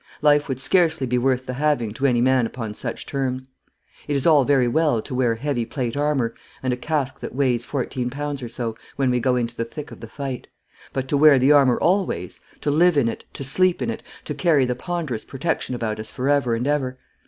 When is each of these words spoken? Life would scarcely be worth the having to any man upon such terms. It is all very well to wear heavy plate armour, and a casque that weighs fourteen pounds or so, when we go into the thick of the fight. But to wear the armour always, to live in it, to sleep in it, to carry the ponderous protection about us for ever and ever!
Life 0.23 0.49
would 0.49 0.59
scarcely 0.59 1.05
be 1.05 1.19
worth 1.19 1.45
the 1.45 1.53
having 1.53 1.93
to 1.93 2.07
any 2.07 2.21
man 2.21 2.47
upon 2.47 2.73
such 2.73 3.05
terms. 3.05 3.49
It 4.07 4.15
is 4.15 4.25
all 4.25 4.43
very 4.45 4.67
well 4.67 4.99
to 4.99 5.13
wear 5.13 5.35
heavy 5.35 5.63
plate 5.63 5.95
armour, 5.95 6.33
and 6.63 6.73
a 6.73 6.75
casque 6.75 7.19
that 7.19 7.35
weighs 7.35 7.65
fourteen 7.65 8.09
pounds 8.09 8.41
or 8.41 8.49
so, 8.49 8.75
when 8.95 9.11
we 9.11 9.19
go 9.19 9.35
into 9.35 9.55
the 9.55 9.63
thick 9.63 9.91
of 9.91 9.99
the 9.99 10.07
fight. 10.07 10.47
But 10.91 11.07
to 11.09 11.17
wear 11.17 11.37
the 11.37 11.51
armour 11.51 11.77
always, 11.77 12.39
to 12.61 12.71
live 12.71 12.97
in 12.97 13.09
it, 13.09 13.25
to 13.33 13.43
sleep 13.43 13.79
in 13.79 13.91
it, 13.91 14.01
to 14.25 14.33
carry 14.33 14.65
the 14.65 14.73
ponderous 14.73 15.23
protection 15.23 15.75
about 15.75 15.99
us 15.99 16.09
for 16.09 16.27
ever 16.27 16.55
and 16.55 16.65
ever! 16.65 16.97